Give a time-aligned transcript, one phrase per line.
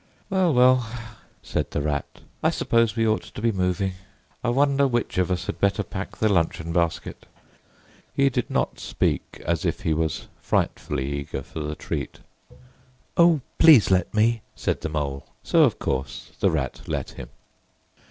[0.31, 0.89] "Well, well,"
[1.43, 3.91] said the Rat, "I suppose we ought to be moving.
[4.43, 7.27] I wonder which of us had better pack the luncheon basket?"
[8.11, 12.19] He did not speak as if he was frightfully eager for the treat.
[13.15, 15.27] "O, please let me," said the Mole.
[15.43, 17.29] So, of course, the Rat let him.